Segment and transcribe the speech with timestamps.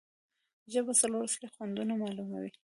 [0.71, 2.51] ژبه څلور اصلي خوندونه معلوموي.